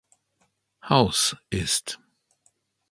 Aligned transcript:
House'" 0.79 1.35
ist. 1.51 1.99